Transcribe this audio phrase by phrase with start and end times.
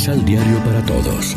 [0.00, 1.36] Misal Diario para Todos.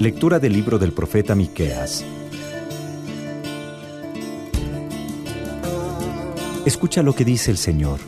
[0.00, 2.04] Lectura del libro del profeta Miqueas.
[6.66, 8.00] Escucha lo que dice el Señor.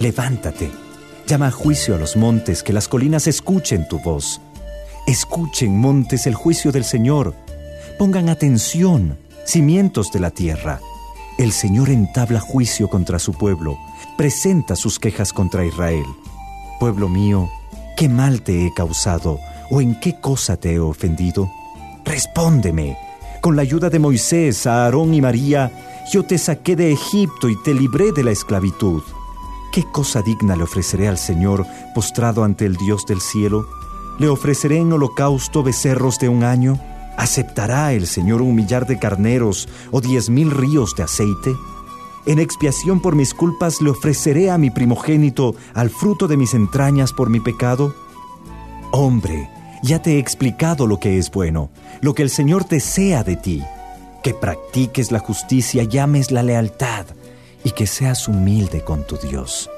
[0.00, 0.70] Levántate,
[1.26, 4.40] llama a juicio a los montes, que las colinas escuchen tu voz.
[5.06, 7.34] Escuchen, montes, el juicio del Señor.
[7.96, 10.80] Pongan atención, cimientos de la tierra.
[11.38, 13.78] El Señor entabla juicio contra su pueblo,
[14.16, 16.06] presenta sus quejas contra Israel.
[16.80, 17.48] Pueblo mío,
[17.96, 19.38] ¿qué mal te he causado?
[19.70, 21.52] ¿O en qué cosa te he ofendido?
[22.04, 22.98] Respóndeme.
[23.40, 25.70] Con la ayuda de Moisés, Aarón y María,
[26.12, 29.04] yo te saqué de Egipto y te libré de la esclavitud.
[29.72, 31.64] ¿Qué cosa digna le ofreceré al Señor
[31.94, 33.68] postrado ante el Dios del cielo?
[34.18, 36.80] ¿Le ofreceré en holocausto becerros de un año?
[37.18, 41.54] ¿Aceptará el Señor un millar de carneros o diez mil ríos de aceite?
[42.26, 47.12] En expiación por mis culpas le ofreceré a mi primogénito al fruto de mis entrañas
[47.12, 47.94] por mi pecado.
[48.90, 49.50] Hombre,
[49.82, 51.70] ya te he explicado lo que es bueno,
[52.00, 53.62] lo que el Señor desea de ti,
[54.22, 57.06] que practiques la justicia, llames la lealtad
[57.64, 59.70] y que seas humilde con tu Dios.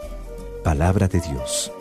[0.62, 1.72] Palabra de Dios.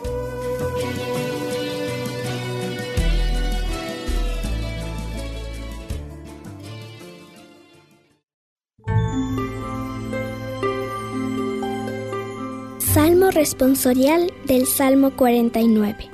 [13.38, 16.10] Responsorial del Salmo 49.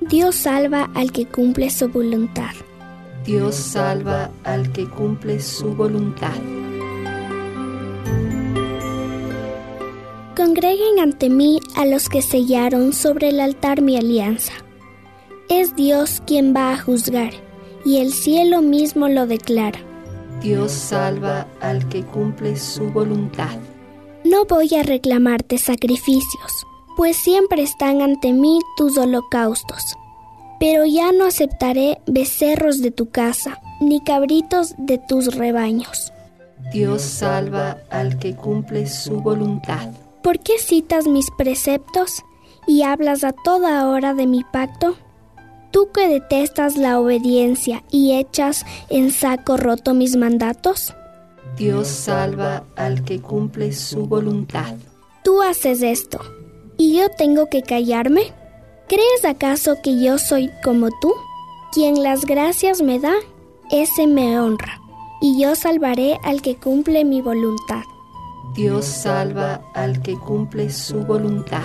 [0.00, 2.52] Dios salva al que cumple su voluntad.
[3.26, 6.32] Dios salva al que cumple su voluntad.
[10.34, 14.54] Congreguen ante mí a los que sellaron sobre el altar mi alianza.
[15.50, 17.34] Es Dios quien va a juzgar,
[17.84, 19.80] y el cielo mismo lo declara.
[20.40, 23.58] Dios salva al que cumple su voluntad.
[24.30, 26.66] No voy a reclamarte sacrificios
[26.96, 29.96] pues siempre están ante mí tus holocaustos.
[30.58, 36.12] Pero ya no aceptaré becerros de tu casa, ni cabritos de tus rebaños.
[36.72, 39.90] Dios salva al que cumple su voluntad.
[40.22, 42.24] ¿Por qué citas mis preceptos
[42.66, 44.96] y hablas a toda hora de mi pacto?
[45.70, 50.94] Tú que detestas la obediencia y echas en saco roto mis mandatos.
[51.56, 54.74] Dios salva al que cumple su voluntad.
[55.22, 56.20] Tú haces esto
[56.78, 58.32] ¿Y yo tengo que callarme?
[58.86, 61.14] ¿Crees acaso que yo soy como tú?
[61.72, 63.14] Quien las gracias me da,
[63.70, 64.80] ese me honra,
[65.20, 67.82] y yo salvaré al que cumple mi voluntad.
[68.54, 71.64] Dios salva al que cumple su voluntad.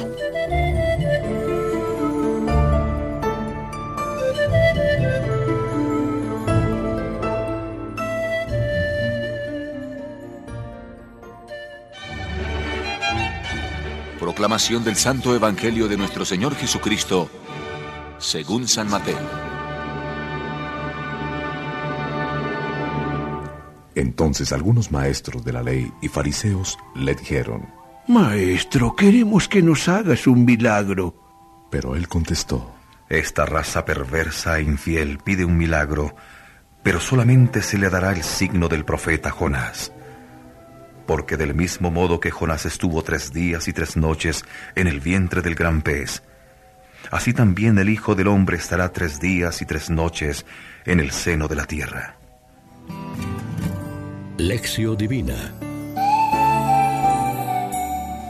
[14.21, 17.27] Proclamación del Santo Evangelio de nuestro Señor Jesucristo,
[18.19, 19.17] según San Mateo.
[23.95, 27.67] Entonces algunos maestros de la ley y fariseos le dijeron,
[28.07, 31.15] Maestro, queremos que nos hagas un milagro.
[31.71, 32.75] Pero él contestó,
[33.09, 36.15] Esta raza perversa e infiel pide un milagro,
[36.83, 39.91] pero solamente se le dará el signo del profeta Jonás
[41.11, 44.45] porque del mismo modo que Jonás estuvo tres días y tres noches
[44.75, 46.23] en el vientre del gran pez,
[47.11, 50.45] así también el Hijo del Hombre estará tres días y tres noches
[50.85, 52.15] en el seno de la tierra.
[54.37, 55.51] Lección Divina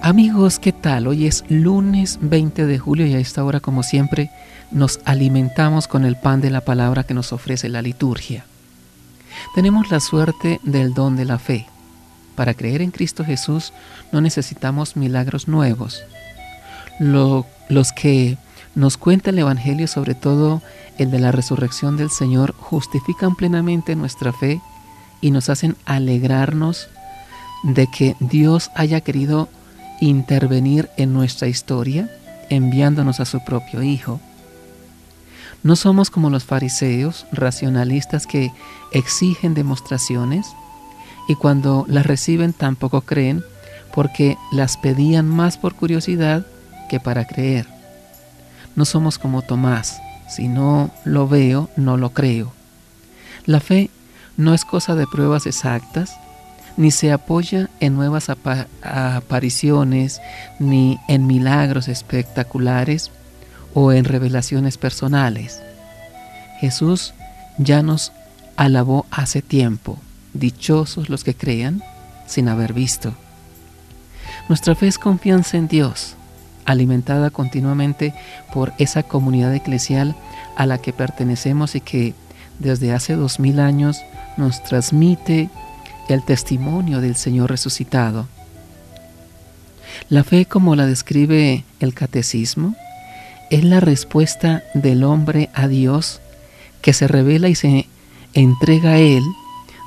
[0.02, 1.06] Amigos, ¿qué tal?
[1.06, 4.32] Hoy es lunes 20 de julio y a esta hora, como siempre,
[4.72, 8.44] nos alimentamos con el pan de la palabra que nos ofrece la liturgia.
[9.54, 11.68] Tenemos la suerte del don de la fe.
[12.36, 13.74] Para creer en Cristo Jesús
[14.12, 16.04] no necesitamos milagros nuevos.
[17.00, 18.38] los que
[18.76, 20.62] nos cuenta el Evangelio, sobre todo
[20.98, 24.62] el de la resurrección del Señor, justifican plenamente nuestra fe
[25.20, 26.88] y nos hacen alegrarnos
[27.64, 29.50] de que Dios haya querido
[30.00, 32.10] intervenir en nuestra historia
[32.50, 34.20] enviándonos a su propio Hijo.
[35.64, 38.52] No somos como los fariseos racionalistas que
[38.92, 40.48] exigen demostraciones,
[41.32, 43.42] y cuando las reciben tampoco creen
[43.94, 46.46] porque las pedían más por curiosidad
[46.90, 47.68] que para creer.
[48.76, 52.52] No somos como Tomás, si no lo veo, no lo creo.
[53.46, 53.90] La fe
[54.36, 56.18] no es cosa de pruebas exactas,
[56.76, 58.28] ni se apoya en nuevas
[58.82, 60.20] apariciones,
[60.60, 63.10] ni en milagros espectaculares
[63.74, 65.62] o en revelaciones personales.
[66.60, 67.14] Jesús
[67.58, 68.12] ya nos
[68.58, 69.98] alabó hace tiempo.
[70.34, 71.84] Dichosos los que crean
[72.28, 73.14] sin haber visto.
[74.50, 76.16] Nuestra fe es confianza en Dios,
[76.66, 78.14] alimentada continuamente
[78.54, 80.16] por esa comunidad eclesial
[80.56, 82.14] a la que pertenecemos y que
[82.60, 84.02] desde hace dos mil años
[84.38, 85.50] nos transmite
[86.10, 88.28] el testimonio del Señor resucitado.
[90.10, 92.76] La fe, como la describe el catecismo,
[93.50, 96.22] es la respuesta del hombre a Dios
[96.82, 97.88] que se revela y se
[98.34, 99.24] entrega a Él,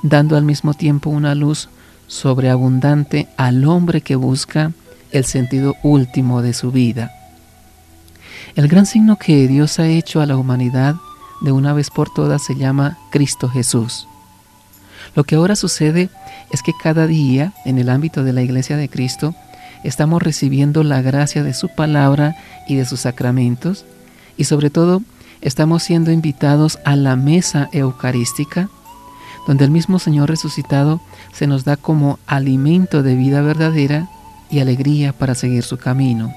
[0.05, 1.71] dando al mismo tiempo una luz
[2.07, 4.73] sobreabundante al hombre que busca
[5.11, 7.11] el sentido último de su vida.
[8.55, 10.97] El gran signo que Dios ha hecho a la humanidad
[11.41, 14.07] de una vez por todas se llama Cristo Jesús.
[15.17, 16.11] Lo que ahora sucede
[16.53, 19.35] es que cada día en el ámbito de la Iglesia de Cristo
[19.85, 22.37] estamos recibiendo la gracia de su palabra
[22.69, 23.87] y de sus sacramentos
[24.37, 25.01] y sobre todo
[25.41, 28.69] estamos siendo invitados a la mesa eucarística
[29.47, 31.01] donde el mismo Señor resucitado
[31.33, 34.09] se nos da como alimento de vida verdadera
[34.51, 36.33] y alegría para seguir su camino.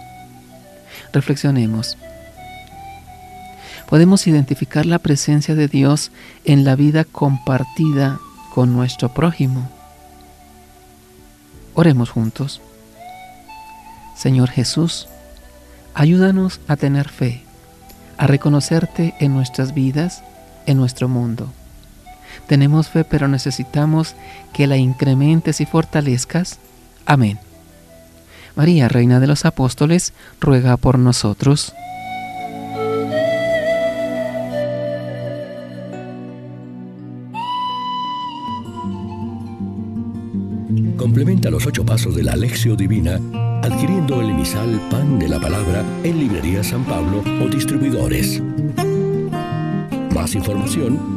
[1.14, 1.98] Reflexionemos.
[3.90, 6.12] Podemos identificar la presencia de Dios
[6.44, 8.20] en la vida compartida
[8.54, 9.70] con nuestro prójimo.
[11.74, 12.60] Oremos juntos.
[14.16, 15.08] Señor Jesús,
[15.94, 17.44] ayúdanos a tener fe,
[18.18, 20.24] a reconocerte en nuestras vidas,
[20.66, 21.54] en nuestro mundo.
[22.46, 24.16] Tenemos fe, pero necesitamos
[24.54, 26.60] que la incrementes y fortalezcas.
[27.06, 27.40] Amén.
[28.56, 31.74] María, Reina de los Apóstoles, ruega por nosotros.
[40.98, 43.20] Complementa los ocho pasos de la Alexio Divina
[43.64, 48.42] adquiriendo el emisal Pan de la Palabra en Librería San Pablo o distribuidores.
[50.14, 51.17] Más información